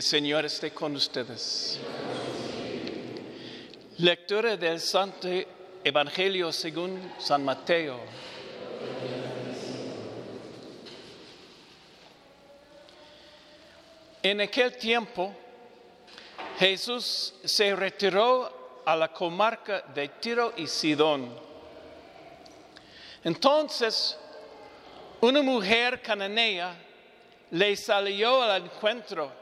El 0.00 0.06
Señor 0.06 0.46
esté 0.46 0.70
con 0.70 0.96
ustedes. 0.96 1.78
Lectura 3.98 4.56
del 4.56 4.80
Santo 4.80 5.28
Evangelio 5.84 6.50
según 6.54 7.12
San 7.18 7.44
Mateo. 7.44 8.00
En 14.22 14.40
aquel 14.40 14.78
tiempo, 14.78 15.34
Jesús 16.58 17.34
se 17.44 17.76
retiró 17.76 18.80
a 18.86 18.96
la 18.96 19.08
comarca 19.08 19.82
de 19.82 20.08
Tiro 20.08 20.54
y 20.56 20.66
Sidón. 20.66 21.30
Entonces, 23.22 24.16
una 25.20 25.42
mujer 25.42 26.00
cananea 26.00 26.74
le 27.50 27.76
salió 27.76 28.42
al 28.42 28.64
encuentro 28.64 29.39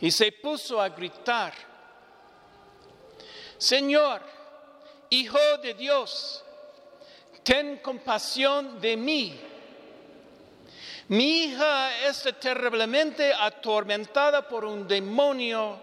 y 0.00 0.10
se 0.10 0.32
puso 0.32 0.80
a 0.80 0.88
gritar, 0.88 1.52
Señor, 3.58 4.22
Hijo 5.10 5.38
de 5.62 5.74
Dios, 5.74 6.42
ten 7.44 7.78
compasión 7.78 8.80
de 8.80 8.96
mí. 8.96 9.40
Mi 11.08 11.44
hija 11.44 12.04
está 12.04 12.32
terriblemente 12.32 13.32
atormentada 13.32 14.48
por 14.48 14.64
un 14.64 14.88
demonio. 14.88 15.78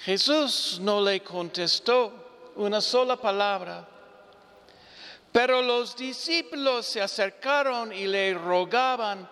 Jesús 0.00 0.78
no 0.80 1.02
le 1.02 1.20
contestó 1.20 2.52
una 2.56 2.80
sola 2.80 3.16
palabra. 3.16 3.86
Pero 5.30 5.60
los 5.60 5.94
discípulos 5.94 6.86
se 6.86 7.02
acercaron 7.02 7.92
y 7.92 8.06
le 8.06 8.32
rogaban, 8.32 9.28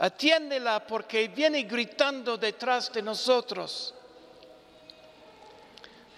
atiéndela 0.00 0.80
porque 0.86 1.28
viene 1.28 1.62
gritando 1.64 2.38
detrás 2.38 2.90
de 2.90 3.02
nosotros. 3.02 3.94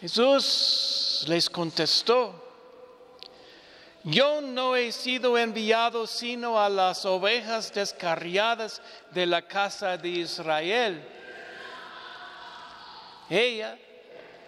Jesús 0.00 1.24
les 1.26 1.50
contestó, 1.50 2.32
yo 4.04 4.40
no 4.40 4.76
he 4.76 4.92
sido 4.92 5.36
enviado 5.36 6.06
sino 6.06 6.60
a 6.60 6.68
las 6.68 7.04
ovejas 7.04 7.72
descarriadas 7.72 8.80
de 9.10 9.26
la 9.26 9.42
casa 9.42 9.96
de 9.96 10.08
Israel. 10.08 11.04
Ella 13.28 13.78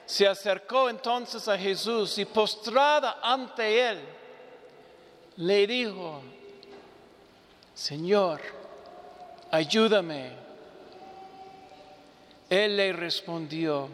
se 0.07 0.29
acercó 0.29 0.89
entonces 0.89 1.49
a 1.49 1.59
Jesús 1.59 2.19
y 2.19 2.25
postrada 2.25 3.19
ante 3.21 3.91
él, 3.91 4.01
le 5.37 5.67
dijo, 5.67 6.23
Señor, 7.75 8.64
ayúdame. 9.55 10.33
Él 12.51 12.77
le 12.77 12.93
respondió, 12.93 13.89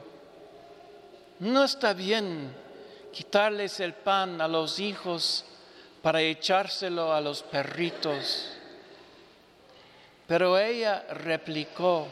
no 1.41 1.65
está 1.65 1.93
bien 1.93 2.54
quitarles 3.12 3.78
el 3.81 3.93
pan 3.93 4.41
a 4.41 4.49
los 4.49 4.78
hijos 4.81 5.44
para 6.03 6.22
echárselo 6.22 7.12
a 7.12 7.20
los 7.20 7.43
perritos. 7.43 8.53
Pero 10.26 10.59
ella 10.59 11.04
replicó, 11.10 12.09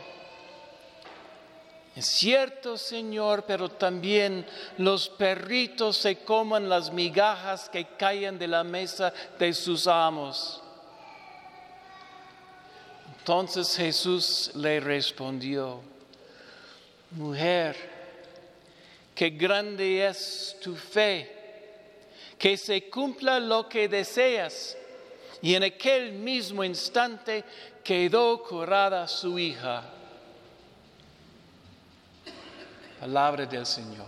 es 1.96 2.04
cierto, 2.06 2.76
Señor, 2.76 3.44
pero 3.46 3.70
también 3.70 4.44
los 4.76 5.08
perritos 5.08 5.96
se 5.96 6.18
comen 6.18 6.68
las 6.68 6.92
migajas 6.92 7.70
que 7.70 7.86
caen 7.96 8.38
de 8.38 8.48
la 8.48 8.62
mesa 8.62 9.12
de 9.38 9.54
sus 9.54 9.86
amos. 9.86 10.62
Entonces 13.28 13.76
Jesús 13.76 14.52
le 14.54 14.80
respondió, 14.80 15.82
mujer, 17.10 17.76
qué 19.14 19.28
grande 19.28 20.06
es 20.06 20.56
tu 20.62 20.74
fe, 20.74 21.30
que 22.38 22.56
se 22.56 22.88
cumpla 22.88 23.38
lo 23.38 23.68
que 23.68 23.86
deseas. 23.86 24.78
Y 25.42 25.54
en 25.54 25.64
aquel 25.64 26.12
mismo 26.12 26.64
instante 26.64 27.44
quedó 27.84 28.42
curada 28.42 29.06
su 29.06 29.38
hija. 29.38 29.84
Palabra 32.98 33.44
del 33.44 33.66
Señor. 33.66 34.06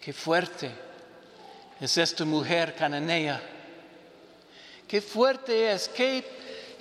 Qué 0.00 0.12
fuerte 0.12 0.70
es 1.80 1.96
esta 1.98 2.24
mujer 2.24 2.74
cananea. 2.74 3.40
Qué 4.86 5.00
fuerte 5.00 5.70
es, 5.70 5.88
qué, 5.88 6.24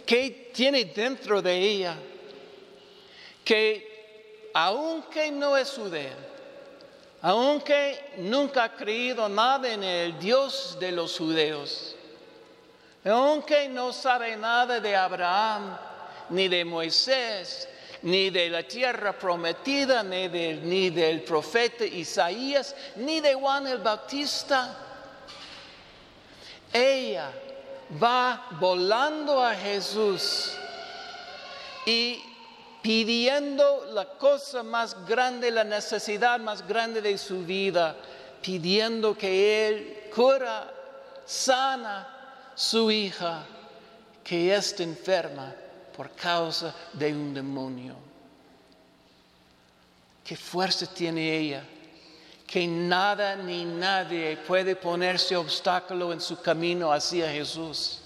qué 0.05 0.51
tiene 0.53 0.85
dentro 0.85 1.41
de 1.41 1.57
ella. 1.57 1.95
Que 3.43 4.49
aunque 4.53 5.31
no 5.31 5.55
es 5.57 5.71
judeo, 5.71 6.15
aunque 7.21 8.13
nunca 8.17 8.65
ha 8.65 8.75
creído 8.75 9.27
nada 9.27 9.71
en 9.71 9.83
el 9.83 10.17
Dios 10.19 10.77
de 10.79 10.91
los 10.91 11.17
judeos, 11.17 11.95
aunque 13.03 13.67
no 13.69 13.93
sabe 13.93 14.35
nada 14.35 14.79
de 14.79 14.95
Abraham, 14.95 15.77
ni 16.29 16.47
de 16.47 16.65
Moisés, 16.65 17.67
ni 18.03 18.29
de 18.29 18.49
la 18.49 18.63
tierra 18.63 19.17
prometida, 19.17 20.03
ni, 20.03 20.27
ni 20.27 20.89
del 20.89 21.21
profeta 21.21 21.85
Isaías, 21.85 22.75
ni 22.95 23.19
de 23.19 23.33
Juan 23.33 23.67
el 23.67 23.79
Bautista, 23.79 24.75
ella 26.71 27.31
va 28.01 28.47
volando 28.59 29.43
a 29.43 29.55
Jesús 29.55 30.53
y 31.85 32.21
pidiendo 32.81 33.87
la 33.93 34.05
cosa 34.05 34.63
más 34.63 35.05
grande, 35.07 35.51
la 35.51 35.63
necesidad 35.63 36.39
más 36.39 36.67
grande 36.67 37.01
de 37.01 37.17
su 37.17 37.43
vida, 37.43 37.95
pidiendo 38.41 39.17
que 39.17 39.67
Él 39.67 40.09
cura, 40.13 40.71
sana 41.25 42.53
su 42.55 42.91
hija 42.91 43.43
que 44.23 44.55
está 44.55 44.83
enferma 44.83 45.53
por 45.97 46.11
causa 46.11 46.73
de 46.93 47.11
un 47.11 47.33
demonio. 47.33 47.95
¿Qué 50.23 50.37
fuerza 50.37 50.85
tiene 50.85 51.35
ella? 51.35 51.63
Que 52.45 52.65
nada 52.67 53.35
ni 53.35 53.65
nadie 53.65 54.37
puede 54.37 54.75
ponerse 54.75 55.35
obstáculo 55.35 56.13
en 56.13 56.21
su 56.21 56.39
camino 56.41 56.93
hacia 56.93 57.29
Jesús 57.29 58.01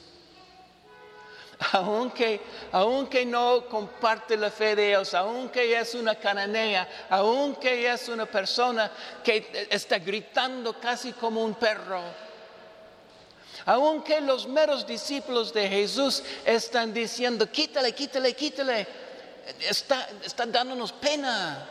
aunque, 1.74 2.42
aunque 2.72 3.26
no 3.26 3.66
comparte 3.68 4.36
la 4.36 4.50
fe 4.50 4.76
de 4.76 4.90
Dios, 4.90 5.14
aunque 5.14 5.80
es 5.80 5.94
una 5.94 6.16
cananea, 6.16 6.88
aunque 7.10 7.92
es 7.92 8.10
una 8.10 8.26
persona 8.26 8.92
que 9.24 9.68
está 9.70 10.00
gritando 10.00 10.74
casi 10.74 11.14
como 11.14 11.44
un 11.44 11.54
perro, 11.54 12.02
aunque 13.66 14.22
los 14.22 14.48
meros 14.48 14.86
discípulos 14.86 15.54
de 15.54 15.68
Jesús 15.68 16.24
están 16.46 16.94
diciendo, 16.94 17.50
quítale, 17.52 17.94
quítale, 17.94 18.36
quítale, 18.36 18.88
está, 19.60 20.10
está 20.24 20.46
dándonos 20.46 20.92
pena. 20.94 21.68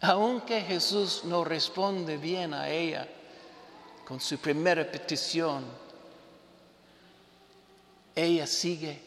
Aunque 0.00 0.60
Jesús 0.60 1.22
no 1.24 1.42
responde 1.44 2.16
bien 2.16 2.54
a 2.54 2.68
ella 2.68 3.08
con 4.06 4.20
su 4.20 4.38
primera 4.38 4.88
petición, 4.88 5.64
ella 8.14 8.46
sigue, 8.46 9.00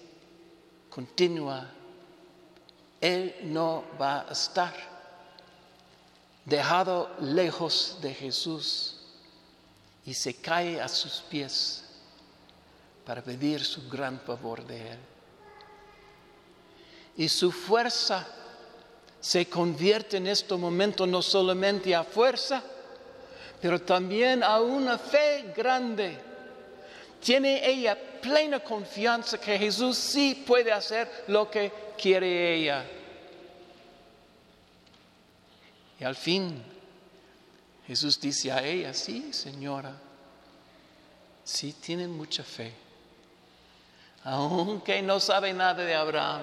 continúa, 0.90 1.70
Él 3.00 3.36
no 3.44 3.84
va 4.00 4.26
a 4.28 4.32
estar 4.32 4.74
dejado 6.46 7.10
lejos 7.20 7.98
de 8.02 8.14
Jesús 8.14 9.01
y 10.06 10.14
se 10.14 10.36
cae 10.36 10.82
a 10.82 10.88
sus 10.88 11.22
pies 11.30 11.84
para 13.06 13.22
pedir 13.22 13.64
su 13.64 13.88
gran 13.90 14.20
favor 14.20 14.66
de 14.66 14.92
Él. 14.92 15.00
Y 17.18 17.30
su 17.30 17.52
fuerza 17.52 18.28
se 19.20 19.48
convierte 19.48 20.18
en 20.18 20.28
este 20.28 20.56
momento 20.56 21.06
no 21.06 21.22
solamente 21.22 21.94
a 21.94 22.04
fuerza, 22.04 22.64
pero 23.62 23.80
también 23.80 24.44
a 24.44 24.60
una 24.60 24.98
fe 24.98 25.54
grande 25.56 26.18
tiene 27.22 27.64
ella 27.68 27.96
plena 28.22 28.60
confianza 28.60 29.40
que 29.40 29.58
Jesús 29.58 29.98
sí 29.98 30.44
puede 30.46 30.72
hacer 30.72 31.26
lo 31.28 31.50
que 31.50 31.72
quiere 31.96 32.56
ella. 32.56 32.84
Y 36.00 36.04
al 36.04 36.16
fin 36.16 36.64
Jesús 37.92 38.22
dice 38.22 38.50
a 38.50 38.64
ella, 38.64 38.94
sí, 38.94 39.34
señora, 39.34 39.92
sí 41.44 41.74
tienen 41.74 42.10
mucha 42.10 42.42
fe. 42.42 42.74
aunque 44.24 45.02
no 45.02 45.20
sabe 45.20 45.52
nada 45.52 45.84
de 45.84 45.94
Abraham, 45.94 46.42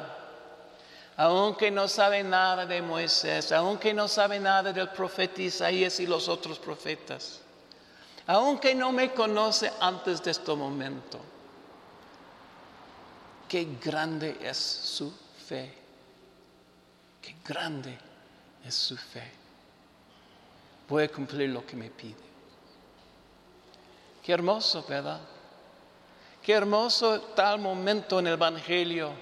aunque 1.17 1.71
no 1.71 1.89
sabe 1.89 2.23
nada 2.23 2.67
de 2.67 2.83
Moisés, 2.83 3.51
aunque 3.53 3.95
no 3.95 4.09
sabe 4.09 4.39
nada 4.39 4.75
del 4.75 4.91
profeta 4.91 5.41
Isaías 5.41 5.99
y 6.01 6.07
los 6.07 6.29
otros 6.29 6.59
profetas, 6.59 7.41
aunque 8.27 8.75
no 8.75 8.93
me 8.93 9.15
conoce 9.15 9.73
antes 9.81 10.23
de 10.23 10.33
este 10.33 10.55
momento, 10.55 11.19
qué 13.49 13.67
grande 13.83 14.37
es 14.43 14.59
su 14.59 15.11
fe, 15.47 15.75
qué 17.23 17.37
grande 17.43 17.99
es 18.67 18.75
su 18.75 18.99
fe. 18.99 19.38
Voy 20.89 21.05
a 21.05 21.09
cumplir 21.09 21.51
lo 21.51 21.65
que 21.67 21.77
me 21.77 21.91
pide. 21.91 22.15
Qué 24.23 24.33
hermoso, 24.33 24.85
¿verdad? 24.89 25.21
Qué 26.43 26.53
hermoso 26.53 27.21
tal 27.35 27.59
momento 27.59 28.19
en 28.19 28.27
el 28.27 28.35
Evangelio, 28.35 29.13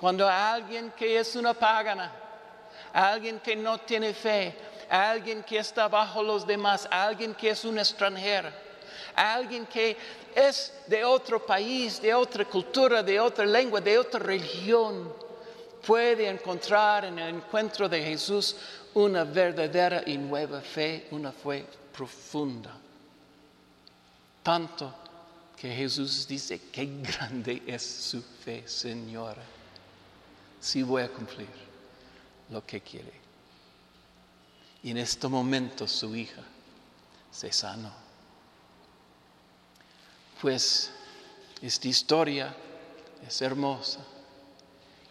cuando 0.00 0.28
alguien 0.28 0.92
que 0.96 1.18
es 1.18 1.36
una 1.36 1.54
pagana, 1.54 2.12
alguien 2.92 3.38
que 3.40 3.54
no 3.54 3.78
tiene 3.78 4.12
fe, 4.12 4.54
alguien 4.88 5.42
que 5.42 5.58
está 5.58 5.88
bajo 5.88 6.22
los 6.22 6.46
demás, 6.46 6.88
alguien 6.90 7.34
que 7.34 7.50
es 7.50 7.64
un 7.64 7.78
extranjero, 7.78 8.50
alguien 9.14 9.66
que 9.66 9.96
es 10.34 10.72
de 10.86 11.04
otro 11.04 11.44
país, 11.44 12.00
de 12.00 12.14
otra 12.14 12.44
cultura, 12.44 13.02
de 13.02 13.20
otra 13.20 13.46
lengua, 13.46 13.80
de 13.80 13.98
otra 13.98 14.20
religión, 14.20 15.12
puede 15.86 16.28
encontrar 16.28 17.04
en 17.04 17.18
el 17.18 17.36
encuentro 17.36 17.88
de 17.88 18.02
Jesús 18.02 18.56
una 18.96 19.24
verdadera 19.24 20.02
y 20.06 20.16
nueva 20.16 20.62
fe, 20.62 21.06
una 21.10 21.30
fe 21.30 21.66
profunda. 21.92 22.74
Tanto 24.42 24.94
que 25.54 25.70
Jesús 25.70 26.26
dice, 26.26 26.62
qué 26.72 26.86
grande 27.02 27.62
es 27.66 27.82
su 27.82 28.22
fe, 28.22 28.66
Señora. 28.66 29.42
Sí 30.58 30.82
voy 30.82 31.02
a 31.02 31.12
cumplir 31.12 31.48
lo 32.48 32.64
que 32.64 32.80
quiere. 32.80 33.12
Y 34.82 34.92
en 34.92 34.96
este 34.96 35.28
momento 35.28 35.86
su 35.86 36.16
hija 36.16 36.42
se 37.30 37.52
sanó. 37.52 37.92
Pues 40.40 40.90
esta 41.60 41.86
historia 41.86 42.56
es 43.26 43.42
hermosa. 43.42 44.00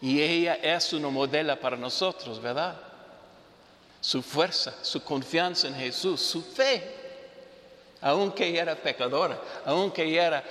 Y 0.02 0.20
ella 0.22 0.56
es 0.56 0.92
una 0.92 1.10
modelo 1.10 1.60
para 1.60 1.78
nosotros, 1.78 2.42
¿verdad? 2.42 2.85
Su 4.06 4.22
fuerza, 4.22 4.72
su 4.84 5.02
confianza 5.04 5.68
en 5.68 5.74
Jesús, 5.74 6.22
su 6.22 6.44
fe 6.44 7.06
aunque 8.02 8.56
era 8.56 8.75
pecadora, 8.75 9.42
aunque 9.66 10.16
era 10.16 10.44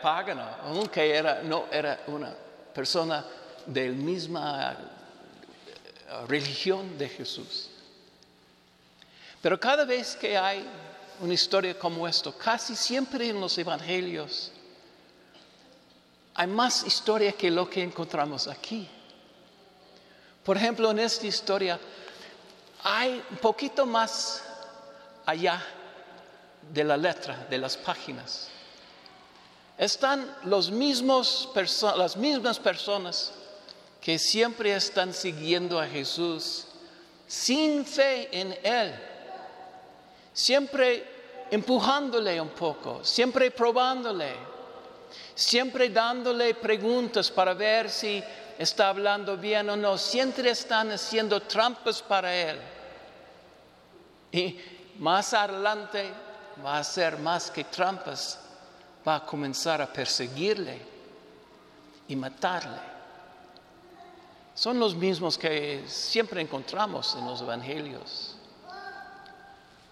pagana, 0.00 0.58
aunque 0.62 1.12
era, 1.12 1.42
no 1.42 1.66
era 1.72 2.04
una 2.06 2.32
persona 2.72 3.24
de 3.66 3.88
la 3.88 3.94
misma 3.94 4.72
eh, 4.72 6.26
religión 6.28 6.96
de 6.96 7.08
Jesús. 7.08 7.68
Pero 9.42 9.58
cada 9.58 9.84
vez 9.84 10.14
que 10.14 10.38
hay 10.38 10.64
una 11.18 11.34
historia 11.34 11.76
como 11.76 12.06
esto, 12.06 12.38
casi 12.38 12.76
siempre 12.76 13.28
en 13.28 13.40
los 13.40 13.58
evangelios, 13.58 14.52
hay 16.32 16.46
más 16.46 16.86
historia 16.86 17.32
que 17.32 17.50
lo 17.50 17.68
que 17.68 17.82
encontramos 17.82 18.46
aquí. 18.46 18.88
Por 20.44 20.56
ejemplo, 20.56 20.92
en 20.92 21.00
esta 21.00 21.26
historia 21.26 21.80
hay 22.88 23.20
un 23.30 23.38
poquito 23.38 23.84
más 23.84 24.44
allá 25.24 25.60
de 26.72 26.84
la 26.84 26.96
letra, 26.96 27.44
de 27.50 27.58
las 27.58 27.76
páginas. 27.76 28.48
Están 29.76 30.24
los 30.44 30.70
mismos 30.70 31.48
las 31.96 32.16
mismas 32.16 32.60
personas 32.60 33.32
que 34.00 34.20
siempre 34.20 34.72
están 34.72 35.12
siguiendo 35.12 35.80
a 35.80 35.86
Jesús 35.88 36.68
sin 37.26 37.84
fe 37.84 38.28
en 38.30 38.56
Él, 38.62 38.94
siempre 40.32 41.46
empujándole 41.50 42.40
un 42.40 42.50
poco, 42.50 43.04
siempre 43.04 43.50
probándole, 43.50 44.32
siempre 45.34 45.88
dándole 45.88 46.54
preguntas 46.54 47.32
para 47.32 47.52
ver 47.52 47.90
si 47.90 48.22
está 48.56 48.90
hablando 48.90 49.36
bien 49.36 49.68
o 49.70 49.76
no, 49.76 49.98
siempre 49.98 50.50
están 50.50 50.92
haciendo 50.92 51.42
trampas 51.42 52.00
para 52.00 52.32
Él. 52.32 52.75
Y 54.32 54.58
más 54.98 55.32
adelante 55.34 56.12
va 56.64 56.76
a 56.76 56.80
hacer 56.80 57.18
más 57.18 57.50
que 57.50 57.64
trampas, 57.64 58.38
va 59.06 59.16
a 59.16 59.26
comenzar 59.26 59.80
a 59.80 59.92
perseguirle 59.92 60.80
y 62.08 62.16
matarle. 62.16 62.96
Son 64.54 64.78
los 64.78 64.94
mismos 64.94 65.36
que 65.36 65.84
siempre 65.86 66.40
encontramos 66.40 67.14
en 67.14 67.26
los 67.26 67.42
evangelios. 67.42 68.36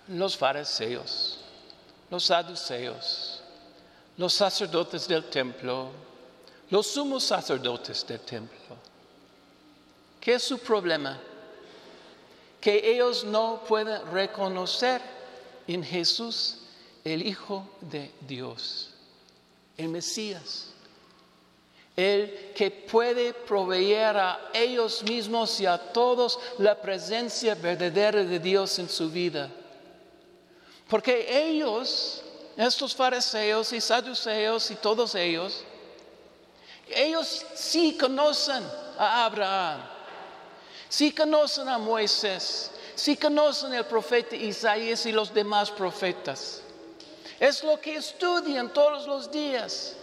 Los 0.09 0.37
fariseos, 0.37 1.39
los 2.11 2.25
saduceos, 2.25 3.43
los 4.17 4.33
sacerdotes 4.33 5.09
del 5.09 5.25
templo, 5.29 5.91
los 6.71 6.87
sumos 6.87 7.25
sacerdotes 7.25 8.07
del 8.07 8.21
templo. 8.21 8.77
¿Qué 10.21 10.35
es 10.35 10.43
su 10.43 10.59
problema? 10.59 11.19
Que 12.65 12.95
ellos 12.95 13.25
no 13.25 13.61
pueden 13.69 14.11
reconocer 14.11 15.03
en 15.67 15.85
Jesús, 15.85 16.57
el 17.05 17.27
Hijo 17.27 17.69
de 17.83 18.11
Dios, 18.27 18.89
el 19.77 19.91
Mesías, 19.91 20.69
el 21.95 22.53
que 22.57 22.71
puede 22.71 23.35
proveer 23.35 24.17
a 24.17 24.51
ellos 24.55 25.03
mismos 25.03 25.61
y 25.61 25.67
a 25.67 25.77
todos 25.77 26.39
la 26.57 26.81
presencia 26.81 27.55
verdadera 27.55 28.25
de 28.25 28.39
Dios 28.39 28.79
en 28.79 28.89
su 28.89 29.11
vida. 29.11 29.51
Porque 30.89 31.27
ellos, 31.29 32.23
estos 32.57 32.95
fariseos 32.95 33.75
y 33.75 33.81
saduceos 33.83 34.71
y 34.71 34.77
todos 34.77 35.15
ellos, 35.15 35.65
ellos 36.89 37.45
sí 37.55 37.97
conocen 38.01 38.65
a 38.99 39.27
Abraham, 39.27 39.83
sí 40.95 41.11
conocen 41.11 41.69
a 41.69 41.77
Moisés, 41.77 42.71
si 42.95 43.17
conocen 43.17 43.75
el 43.75 43.85
profeta 43.85 44.37
Isaías 44.37 45.05
y 45.07 45.11
los 45.11 45.35
demás 45.35 45.69
profetas. 45.73 46.63
Es 47.41 47.65
lo 47.65 47.81
que 47.81 47.97
estudian 47.97 48.73
todos 48.73 49.05
los 49.09 49.29
días. 49.29 49.97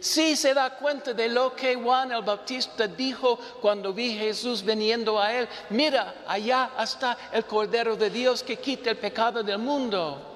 Si 0.00 0.36
se 0.36 0.52
da 0.52 0.76
cuenta 0.76 1.14
de 1.14 1.30
lo 1.30 1.56
que 1.56 1.74
Juan 1.76 2.12
el 2.12 2.20
Bautista 2.20 2.86
dijo 2.86 3.38
cuando 3.62 3.94
vi 3.94 4.12
Jesús 4.18 4.62
viniendo 4.62 5.18
a 5.18 5.32
él. 5.32 5.48
Mira, 5.70 6.14
allá 6.26 6.72
está 6.78 7.16
el 7.32 7.46
Cordero 7.46 7.96
de 7.96 8.10
Dios 8.10 8.42
que 8.42 8.58
quita 8.58 8.90
el 8.90 8.98
pecado 8.98 9.42
del 9.42 9.58
mundo. 9.58 10.31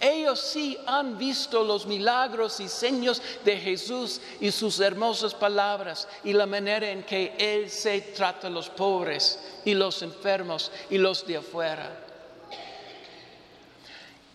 Ellos 0.00 0.40
sí 0.40 0.78
han 0.86 1.16
visto 1.16 1.62
los 1.62 1.86
milagros 1.86 2.60
y 2.60 2.68
seños 2.68 3.22
de 3.44 3.58
Jesús 3.58 4.20
y 4.40 4.50
sus 4.50 4.80
hermosas 4.80 5.34
palabras 5.34 6.08
y 6.24 6.32
la 6.32 6.46
manera 6.46 6.90
en 6.90 7.04
que 7.04 7.34
Él 7.38 7.70
se 7.70 8.00
trata 8.00 8.48
a 8.48 8.50
los 8.50 8.68
pobres 8.68 9.38
y 9.64 9.74
los 9.74 10.02
enfermos 10.02 10.70
y 10.90 10.98
los 10.98 11.26
de 11.26 11.36
afuera. 11.36 12.00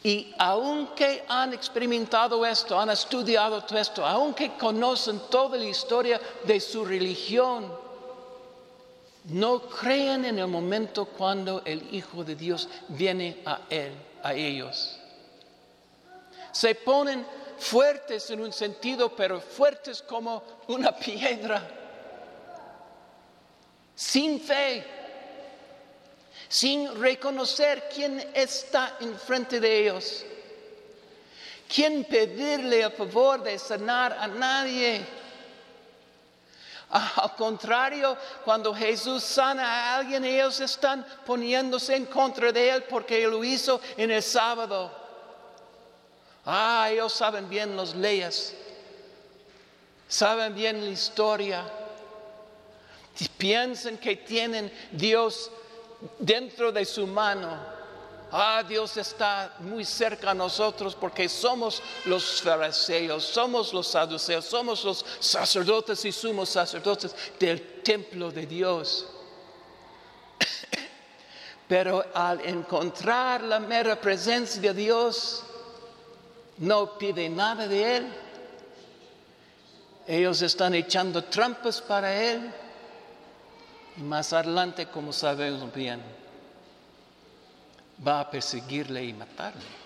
Y 0.02 0.34
aunque 0.38 1.26
han 1.28 1.54
experimentado 1.54 2.46
esto, 2.46 2.80
han 2.80 2.90
estudiado 2.90 3.62
todo 3.64 3.78
esto, 3.78 4.06
aunque 4.06 4.54
conocen 4.54 5.20
toda 5.30 5.58
la 5.58 5.66
historia 5.66 6.22
de 6.46 6.60
su 6.62 6.86
religión, 6.86 7.70
no 9.26 9.60
creen 9.60 10.24
en 10.24 10.40
el 10.40 10.48
momento 10.48 11.06
cuando 11.06 11.62
el 11.66 11.94
Hijo 11.94 12.24
de 12.24 12.36
Dios 12.36 12.70
viene 12.88 13.42
a 13.46 13.60
él, 13.70 13.92
a 14.24 14.34
ellos 14.34 14.99
se 16.52 16.76
ponen 16.76 17.26
fuertes 17.60 18.30
en 18.32 18.42
un 18.42 18.54
sentido, 18.54 19.16
pero 19.16 19.42
fuertes 19.42 20.02
como 20.02 20.44
una 20.68 20.96
piedra, 20.96 21.62
sin 23.96 24.40
fe, 24.40 24.86
sin 26.48 27.00
reconocer 27.00 27.90
quién 27.94 28.32
está 28.34 28.98
enfrente 29.02 29.60
de 29.60 29.80
ellos, 29.82 30.26
quién 31.74 32.06
pedirle 32.06 32.84
a 32.84 32.90
favor 32.90 33.44
de 33.44 33.60
sanar 33.60 34.14
a 34.14 34.28
nadie. 34.28 35.06
Al 36.92 37.36
contrario, 37.36 38.18
cuando 38.44 38.74
Jesús 38.74 39.24
sana 39.24 39.64
a 39.64 39.98
alguien, 39.98 40.26
ellos 40.26 40.60
están 40.60 41.06
poniéndose 41.24 41.96
en 41.96 42.08
contra 42.08 42.52
de 42.52 42.70
él 42.72 42.84
porque 42.90 43.28
lo 43.28 43.44
hizo 43.44 43.80
en 43.96 44.10
el 44.10 44.24
sábado. 44.24 45.09
Ah, 46.46 46.90
ellos 46.92 47.14
saben 47.14 47.48
bien 47.50 47.76
las 47.76 47.96
leyes, 47.96 48.56
saben 50.08 50.56
bien 50.56 50.84
la 50.84 50.92
historia, 50.92 51.64
piensan 53.38 53.98
que 53.98 54.16
tienen 54.16 54.72
Dios 54.92 55.52
dentro 56.20 56.72
de 56.72 56.86
su 56.86 57.06
mano 57.06 57.80
Ah, 58.32 58.64
Dios 58.68 58.96
está 58.98 59.56
muy 59.60 59.84
cerca 59.84 60.32
a 60.32 60.34
nosotros 60.36 60.94
porque 60.94 61.28
somos 61.28 61.82
los 62.06 62.42
fariseos, 62.42 63.24
somos 63.24 63.74
los 63.74 63.88
saduceos, 63.88 64.46
somos 64.46 64.84
los 64.84 65.04
sacerdotes 65.20 66.06
y 66.06 66.12
sumos 66.12 66.50
sacerdotes 66.50 67.16
del 67.40 67.82
templo 67.82 68.30
de 68.30 68.46
Dios. 68.46 69.08
Pero 71.68 72.06
al 72.14 72.42
encontrar 72.42 73.42
la 73.42 73.60
mera 73.60 74.00
presencia 74.00 74.62
de 74.62 74.74
Dios, 74.76 75.44
no 76.60 76.98
pide 76.98 77.30
nada 77.30 77.68
de 77.68 77.98
Él. 77.98 78.14
Ellos 80.06 80.42
están 80.42 80.76
echando 80.76 81.24
trampas 81.24 81.82
para 81.82 82.14
Él. 82.14 82.52
Y 83.98 84.02
más 84.02 84.34
adelante, 84.34 84.88
como 84.88 85.12
sabemos 85.14 85.74
bien, 85.74 86.02
va 88.06 88.22
a 88.22 88.30
perseguirle 88.30 89.06
y 89.06 89.14
matarle. 89.14 89.80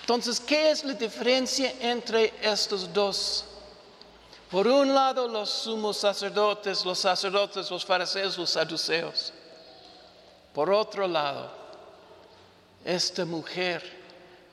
Entonces, 0.00 0.40
¿qué 0.40 0.70
es 0.70 0.84
la 0.84 0.94
diferencia 0.94 1.72
entre 1.80 2.32
estos 2.40 2.92
dos? 2.92 3.44
Por 4.50 4.66
un 4.66 4.94
lado, 4.94 5.28
los 5.28 5.50
sumos 5.50 5.98
sacerdotes, 5.98 6.84
los 6.84 6.98
sacerdotes, 6.98 7.70
los 7.70 7.84
fariseos, 7.84 8.38
los 8.38 8.50
saduceos. 8.50 9.32
Por 10.54 10.72
otro 10.72 11.06
lado, 11.06 11.52
esta 12.84 13.26
mujer 13.26 13.97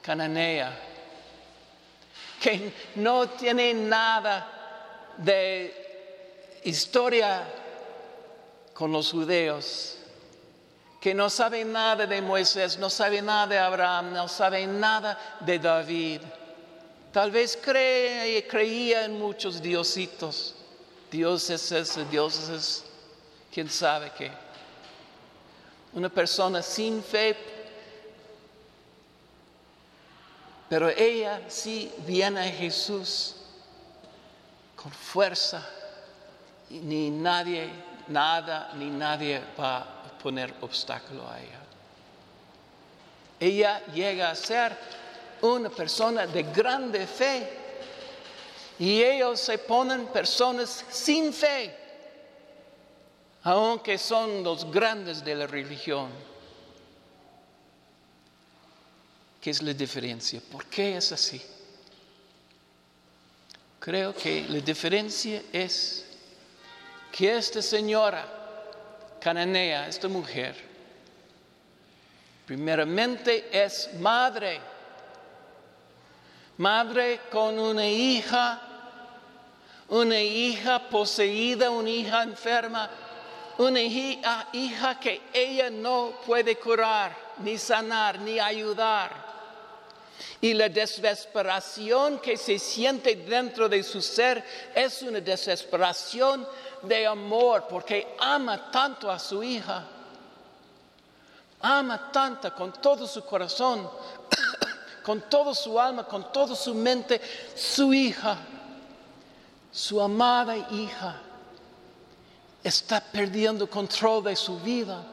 cananea, 0.05 0.71
que 2.39 2.71
no 2.95 3.27
tiene 3.29 3.73
nada 3.73 5.15
de 5.17 6.61
historia 6.63 7.43
con 8.71 8.91
los 8.91 9.11
judíos, 9.11 9.97
que 11.01 11.15
no 11.15 11.27
sabe 11.27 11.65
nada 11.65 12.05
de 12.05 12.21
Moisés, 12.21 12.77
no 12.77 12.87
sabe 12.87 13.19
nada 13.19 13.47
de 13.47 13.57
Abraham, 13.57 14.13
no 14.13 14.27
sabe 14.27 14.67
nada 14.67 15.37
de 15.39 15.57
David. 15.57 16.21
Tal 17.11 17.31
vez 17.31 17.57
creía 17.57 19.05
en 19.05 19.17
muchos 19.17 19.59
diositos. 19.59 20.53
Dios 21.09 21.49
es 21.49 21.71
ese, 21.71 22.05
Dios 22.05 22.49
es 22.49 22.83
quién 23.51 23.69
sabe 23.69 24.11
qué. 24.15 24.31
Una 25.93 26.09
persona 26.09 26.61
sin 26.61 27.01
fe, 27.01 27.54
pero 30.69 30.89
ella 30.89 31.41
sí 31.47 31.91
viene 32.05 32.41
a 32.41 32.51
Jesús 32.51 33.35
con 34.75 34.91
fuerza 34.91 35.67
y 36.69 36.79
ni 36.79 37.09
nadie, 37.09 37.69
nada, 38.07 38.71
ni 38.75 38.89
nadie 38.89 39.41
va 39.59 39.95
poner 40.25 40.55
obstáculo 40.61 41.21
a 41.29 41.39
ella. 41.39 41.59
Ella 43.39 43.85
llega 43.93 44.31
a 44.31 44.35
ser 44.35 44.75
una 45.41 45.69
persona 45.69 46.25
de 46.25 46.41
grande 46.41 47.05
fe 47.05 47.47
y 48.79 49.03
ellos 49.03 49.39
se 49.39 49.59
ponen 49.59 50.07
personas 50.07 50.83
sin 50.89 51.31
fe, 51.31 51.77
aunque 53.43 53.99
son 53.99 54.43
los 54.43 54.65
grandes 54.71 55.23
de 55.23 55.35
la 55.35 55.45
religión. 55.45 56.09
¿Qué 59.45 59.51
es 59.51 59.61
la 59.61 59.75
diferencia? 59.75 60.41
¿Por 60.51 60.65
qué 60.65 60.97
es 60.97 61.11
así? 61.11 61.39
Creo 63.79 64.11
que 64.11 64.43
la 64.49 64.59
diferencia 64.59 65.39
es 65.53 66.03
que 67.11 67.37
esta 67.37 67.61
señora 67.61 68.25
cananea, 69.21 69.87
esta 69.87 70.07
mujer, 70.07 70.55
primeramente 72.47 73.47
es 73.51 73.91
madre, 73.99 74.59
madre 76.57 77.19
con 77.31 77.59
una 77.59 77.87
hija, 77.87 78.59
una 79.89 80.19
hija 80.19 80.89
poseída, 80.89 81.69
una 81.69 81.91
hija 81.91 82.23
enferma, 82.23 82.89
una 83.59 83.79
hija, 83.79 84.47
hija 84.53 84.99
que 84.99 85.21
ella 85.31 85.69
no 85.69 86.19
puede 86.25 86.55
curar, 86.55 87.15
ni 87.43 87.59
sanar, 87.59 88.17
ni 88.17 88.39
ayudar. 88.39 89.24
Y 90.41 90.53
la 90.53 90.69
desesperación 90.69 92.19
que 92.19 92.37
se 92.37 92.59
siente 92.59 93.15
dentro 93.15 93.67
de 93.67 93.83
su 93.83 94.01
ser 94.01 94.43
es 94.73 95.01
una 95.01 95.19
desesperación 95.19 96.47
de 96.81 97.07
amor 97.07 97.65
porque 97.67 98.15
ama 98.19 98.69
tanto 98.71 99.09
a 99.09 99.19
su 99.19 99.43
hija. 99.43 99.85
Ama 101.61 102.11
tanto 102.11 102.53
con 102.53 102.73
todo 102.73 103.07
su 103.07 103.23
corazón, 103.25 103.89
con 105.03 105.21
toda 105.29 105.53
su 105.55 105.79
alma, 105.79 106.03
con 106.03 106.31
toda 106.31 106.55
su 106.55 106.75
mente, 106.75 107.19
su 107.55 107.93
hija, 107.93 108.37
su 109.71 109.99
amada 110.01 110.55
hija. 110.55 111.21
Está 112.63 112.99
perdiendo 112.99 113.69
control 113.69 114.23
de 114.23 114.35
su 114.35 114.59
vida. 114.59 115.03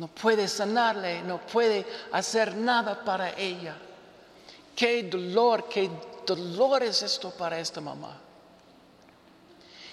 No 0.00 0.08
puede 0.08 0.48
sanarle, 0.48 1.20
no 1.24 1.38
puede 1.42 1.84
hacer 2.12 2.56
nada 2.56 3.04
para 3.04 3.38
ella. 3.38 3.76
Qué 4.74 5.02
dolor, 5.02 5.68
qué 5.68 5.90
dolor 6.26 6.82
es 6.82 7.02
esto 7.02 7.30
para 7.32 7.60
esta 7.60 7.82
mamá. 7.82 8.18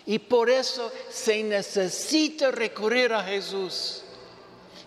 Y 0.06 0.18
por 0.18 0.50
eso 0.50 0.90
se 1.10 1.44
necesita 1.44 2.52
recurrir 2.52 3.12
a 3.12 3.22
Jesús 3.22 4.04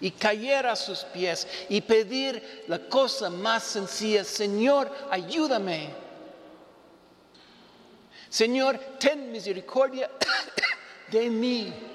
y 0.00 0.11
caer 0.12 0.67
a 0.67 0.75
sus 0.75 1.00
pies 1.00 1.47
y 1.69 1.83
pedir 1.83 2.65
la 2.67 2.79
cosa 2.79 3.29
más 3.29 3.62
sencilla, 3.65 4.25
Señor, 4.25 4.91
ayúdame. 5.11 5.91
Señor, 8.31 8.79
ten 8.99 9.31
misericordia 9.31 10.11
de 11.12 11.29
mí. 11.29 11.90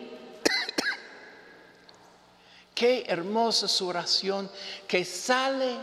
Qué 2.76 3.06
hermosa 3.08 3.70
su 3.70 3.88
oración 3.88 4.50
que 4.86 5.06
sale 5.06 5.78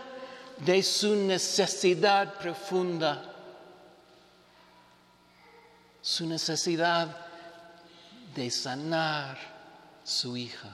de 0.59 0.83
su 0.83 1.17
necesidad 1.17 2.35
profunda, 2.35 3.35
su 6.03 6.27
necesidad 6.27 7.17
de 8.35 8.51
sanar 8.51 9.39
su 10.05 10.37
hija 10.37 10.69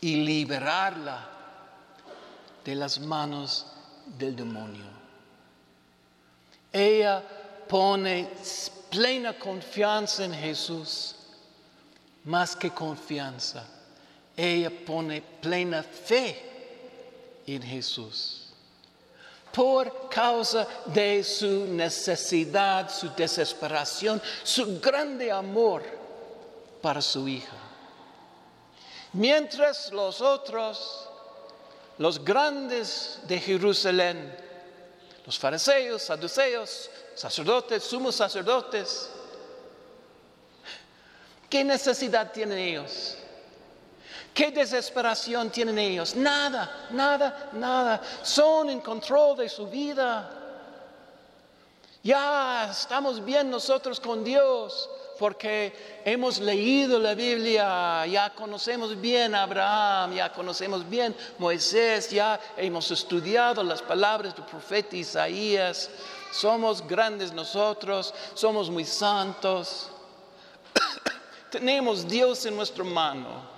y 0.00 0.16
liberarla 0.16 1.26
de 2.62 2.74
las 2.74 2.98
manos 3.00 3.66
del 4.18 4.36
demonio. 4.36 4.84
Ella 6.72 7.22
pone 7.66 8.28
plena 8.90 9.38
confianza 9.38 10.26
en 10.26 10.34
Jesús, 10.34 11.16
más 12.24 12.54
que 12.54 12.70
confianza. 12.70 13.64
Ella 14.36 14.70
pone 14.70 15.22
plena 15.40 15.82
fe 15.82 16.42
en 17.46 17.62
Jesús 17.62 18.46
por 19.56 20.10
causa 20.10 20.66
de 20.84 21.24
su 21.24 21.64
necesidad, 21.66 22.90
su 22.90 23.08
desesperación, 23.16 24.20
su 24.42 24.78
grande 24.78 25.32
amor 25.32 25.82
para 26.82 27.00
su 27.00 27.26
hija. 27.26 27.56
Mientras 29.14 29.90
los 29.92 30.20
otros, 30.20 31.08
los 31.96 32.22
grandes 32.22 33.20
de 33.26 33.40
Jerusalén, 33.40 34.36
los 35.24 35.38
fariseos, 35.38 36.02
saduceos, 36.02 36.90
sacerdotes, 37.14 37.82
sumos 37.82 38.14
sacerdotes, 38.14 39.08
¿qué 41.48 41.64
necesidad 41.64 42.30
tienen 42.30 42.58
ellos? 42.58 43.16
¿Qué 44.36 44.50
desesperación 44.50 45.48
tienen 45.48 45.78
ellos? 45.78 46.14
Nada, 46.14 46.88
nada, 46.90 47.48
nada. 47.54 48.02
Son 48.22 48.68
en 48.68 48.82
control 48.82 49.38
de 49.38 49.48
su 49.48 49.66
vida. 49.66 50.30
Ya 52.02 52.68
estamos 52.70 53.24
bien 53.24 53.48
nosotros 53.48 53.98
con 53.98 54.22
Dios 54.22 54.90
porque 55.18 56.02
hemos 56.04 56.38
leído 56.38 56.98
la 56.98 57.14
Biblia, 57.14 58.04
ya 58.04 58.28
conocemos 58.34 59.00
bien 59.00 59.34
a 59.34 59.44
Abraham, 59.44 60.12
ya 60.12 60.30
conocemos 60.30 60.86
bien 60.86 61.16
Moisés, 61.38 62.10
ya 62.10 62.38
hemos 62.58 62.90
estudiado 62.90 63.64
las 63.64 63.80
palabras 63.80 64.36
del 64.36 64.44
profeta 64.44 64.96
Isaías, 64.96 65.88
somos 66.30 66.86
grandes 66.86 67.32
nosotros, 67.32 68.12
somos 68.34 68.68
muy 68.68 68.84
santos, 68.84 69.88
tenemos 71.50 72.06
Dios 72.06 72.44
en 72.44 72.54
nuestra 72.54 72.84
mano, 72.84 73.55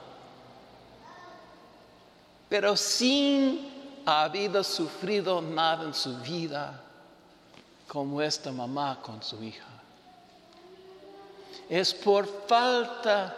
pero 2.48 2.76
sin 2.76 4.02
haber 4.06 4.64
sufrido 4.64 5.40
nada 5.42 5.84
en 5.84 5.94
su 5.94 6.16
vida 6.18 6.80
como 7.86 8.22
esta 8.22 8.50
mamá 8.52 8.98
con 9.02 9.22
su 9.22 9.42
hija. 9.42 9.66
Es 11.68 11.92
por 11.92 12.26
falta 12.46 13.36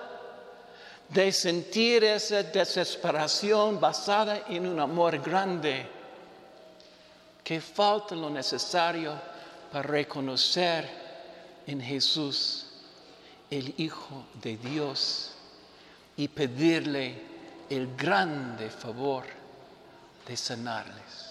de 1.09 1.33
sentir 1.33 2.05
esa 2.05 2.43
desesperación 2.45 3.81
basada 3.81 4.45
en 4.49 4.67
un 4.67 4.79
amor 4.79 5.19
grande, 5.19 5.89
que 7.43 7.61
falta 7.61 8.15
lo 8.15 8.31
necesario 8.31 9.15
para 9.73 9.83
reconocer 9.83 10.89
en 11.67 11.81
Jesús 11.81 12.67
el 13.51 13.75
Hijo 13.79 14.25
de 14.41 14.57
Dios 14.57 15.33
y 16.17 16.29
pedirle 16.29 17.21
el 17.71 17.97
grande 17.97 18.69
favor 18.69 19.25
de 20.27 20.37
sanarles. 20.37 21.31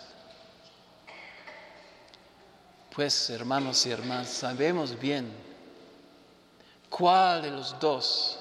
Pues 2.95 3.29
hermanos 3.29 3.85
y 3.85 3.91
hermanas, 3.91 4.29
sabemos 4.29 4.97
bien 4.97 5.31
cuál 6.89 7.41
de 7.41 7.51
los 7.51 7.77
dos 7.79 8.39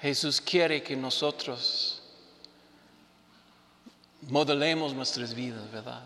Jesús 0.00 0.40
quiere 0.40 0.82
que 0.82 0.96
nosotros 0.96 2.00
modelemos 4.22 4.94
nuestras 4.94 5.34
vidas, 5.34 5.70
¿verdad? 5.70 6.02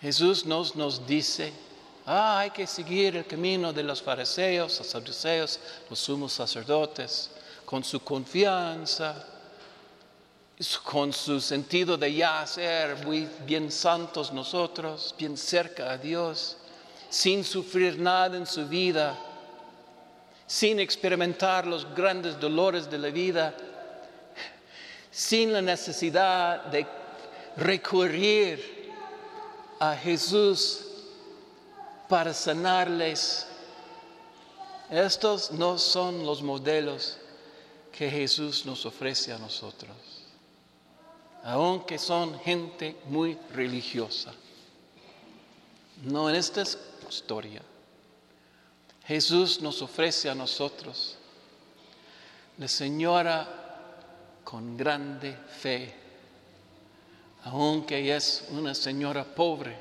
Jesús 0.00 0.46
nos, 0.46 0.76
nos 0.76 1.04
dice, 1.06 1.52
ah, 2.06 2.38
hay 2.38 2.50
que 2.50 2.66
seguir 2.66 3.16
el 3.16 3.26
camino 3.26 3.72
de 3.72 3.82
los 3.82 4.00
fariseos, 4.00 4.78
los 4.78 4.86
saduceos, 4.88 5.60
los 5.90 5.98
sumos 5.98 6.32
sacerdotes, 6.32 7.30
con 7.72 7.82
su 7.82 8.00
confianza, 8.00 9.14
con 10.84 11.10
su 11.10 11.40
sentido 11.40 11.96
de 11.96 12.12
ya 12.12 12.46
ser 12.46 13.02
muy 13.06 13.26
bien 13.46 13.72
santos 13.72 14.30
nosotros, 14.30 15.14
bien 15.16 15.38
cerca 15.38 15.90
a 15.90 15.96
Dios, 15.96 16.58
sin 17.08 17.42
sufrir 17.42 17.98
nada 17.98 18.36
en 18.36 18.44
su 18.46 18.68
vida 18.68 19.18
sin 20.46 20.80
experimentar 20.80 21.66
los 21.66 21.86
grandes 21.94 22.38
dolores 22.38 22.90
de 22.90 22.98
la 22.98 23.08
vida, 23.08 23.54
sin 25.10 25.50
la 25.50 25.62
necesidad 25.62 26.66
de 26.66 26.86
recurrir 27.56 28.92
a 29.80 29.96
Jesús 29.96 30.80
para 32.06 32.34
sanarles. 32.34 33.46
Estos 34.90 35.52
no 35.52 35.78
son 35.78 36.26
los 36.26 36.42
modelos 36.42 37.16
que 37.92 38.10
Jesús 38.10 38.64
nos 38.64 38.86
ofrece 38.86 39.32
a 39.32 39.38
nosotros, 39.38 39.96
aunque 41.44 41.98
son 41.98 42.38
gente 42.40 42.96
muy 43.06 43.38
religiosa. 43.52 44.32
No 46.02 46.28
en 46.30 46.36
esta 46.36 46.64
historia. 47.08 47.62
Jesús 49.04 49.60
nos 49.60 49.82
ofrece 49.82 50.30
a 50.30 50.34
nosotros 50.34 51.16
la 52.58 52.68
señora 52.68 53.62
con 54.44 54.76
grande 54.76 55.36
fe, 55.60 55.94
aunque 57.44 58.14
es 58.14 58.46
una 58.50 58.74
señora 58.74 59.24
pobre, 59.24 59.76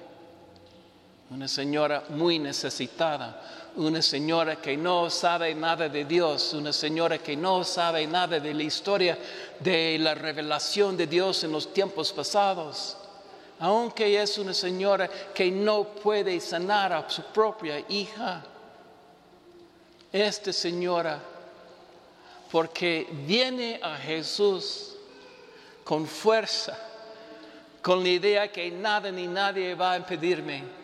una 1.32 1.48
señora 1.48 2.04
muy 2.10 2.40
necesitada, 2.40 3.42
una 3.78 4.02
señora 4.02 4.58
que 4.58 4.76
no 4.76 5.10
sabe 5.10 5.56
nada 5.56 5.88
de 5.88 6.04
Dios, 6.04 6.54
una 6.54 6.74
señora 6.74 7.20
que 7.20 7.38
no 7.38 7.64
sabe 7.64 8.06
nada 8.06 8.38
de 8.38 8.54
la 8.54 8.64
historia 8.64 9.18
de 9.58 9.98
la 9.98 10.14
revelación 10.14 10.98
de 10.98 11.08
Dios 11.08 11.46
en 11.46 11.54
los 11.54 11.72
tiempos 11.74 12.12
pasados, 12.12 12.98
aunque 13.60 14.22
es 14.22 14.38
una 14.40 14.54
señora 14.54 15.10
que 15.34 15.50
no 15.50 15.86
puede 15.86 16.38
sanar 16.42 16.92
a 16.92 17.10
su 17.10 17.24
propia 17.24 17.80
hija 17.88 18.44
esta 20.12 20.52
señora 20.52 21.18
porque 22.52 23.08
viene 23.26 23.80
a 23.82 23.96
Jesús 23.96 24.98
con 25.86 26.06
fuerza, 26.06 26.78
con 27.82 28.04
la 28.04 28.10
idea 28.10 28.52
que 28.52 28.70
nada 28.70 29.10
ni 29.10 29.28
nadie 29.28 29.74
va 29.76 29.94
a 29.94 29.98
impedirme. 29.98 30.81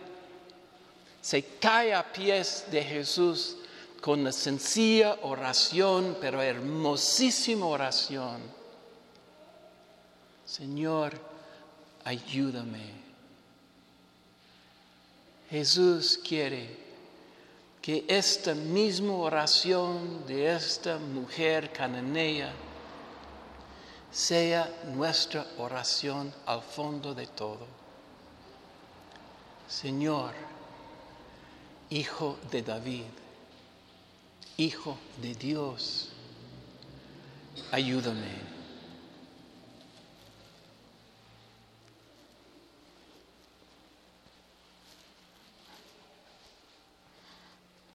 Se 1.27 1.43
cae 1.59 1.93
a 1.93 2.09
pies 2.13 2.63
de 2.71 2.81
Jesús 2.81 3.57
con 3.99 4.21
una 4.21 4.31
sencilla 4.31 5.17
oración, 5.23 6.15
pero 6.21 6.41
hermosísima 6.41 7.65
oración. 7.65 8.39
Señor, 10.45 11.19
ayúdame. 12.05 12.93
Jesús 15.49 16.17
quiere 16.25 16.69
que 17.81 18.05
esta 18.07 18.55
misma 18.55 19.11
oración 19.11 20.25
de 20.27 20.55
esta 20.55 20.97
mujer 20.97 21.73
cananea 21.73 22.53
sea 24.09 24.71
nuestra 24.93 25.45
oración 25.57 26.33
al 26.45 26.61
fondo 26.61 27.13
de 27.13 27.27
todo. 27.27 27.67
Señor, 29.67 30.46
Hijo 31.89 32.37
de 32.51 32.61
David, 32.63 33.05
Hijo 34.57 34.97
de 35.21 35.35
Dios, 35.35 36.09
ayúdame 37.71 38.56